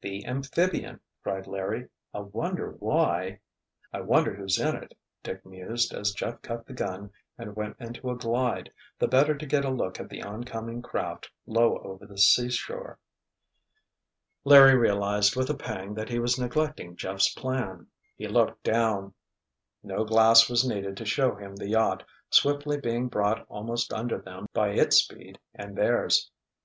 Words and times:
"The 0.00 0.26
amphibian!" 0.26 0.98
cried 1.22 1.46
Larry. 1.46 1.88
"I 2.12 2.18
wonder 2.18 2.72
why——" 2.80 3.38
"I 3.92 4.00
wonder 4.00 4.34
who's 4.34 4.58
in 4.58 4.74
it?" 4.74 4.98
Dick 5.22 5.46
mused 5.46 5.94
as 5.94 6.10
Jeff 6.10 6.42
cut 6.42 6.66
the 6.66 6.72
gun 6.72 7.12
and 7.38 7.54
went 7.54 7.76
into 7.78 8.10
a 8.10 8.16
glide, 8.16 8.72
the 8.98 9.06
better 9.06 9.36
to 9.36 9.46
get 9.46 9.64
a 9.64 9.70
look 9.70 10.00
at 10.00 10.08
the 10.08 10.24
oncoming 10.24 10.82
craft 10.82 11.30
low 11.46 11.78
over 11.78 12.04
the 12.04 12.18
seashore. 12.18 12.98
Larry 14.42 14.74
realized 14.74 15.36
with 15.36 15.50
a 15.50 15.56
pang 15.56 15.94
that 15.94 16.08
he 16.08 16.18
was 16.18 16.36
neglecting 16.36 16.96
Jeff's 16.96 17.32
plan. 17.32 17.86
He 18.16 18.26
looked 18.26 18.64
down. 18.64 19.14
No 19.84 20.02
glass 20.02 20.50
was 20.50 20.66
needed 20.68 20.96
to 20.96 21.04
show 21.04 21.36
him 21.36 21.54
the 21.54 21.68
yacht, 21.68 22.02
swiftly 22.28 22.76
being 22.76 23.06
brought 23.06 23.46
almost 23.48 23.92
under 23.92 24.18
them 24.18 24.48
by 24.52 24.70
its 24.70 24.96
speed 24.96 25.38
and 25.54 25.76
theirs. 25.78 26.28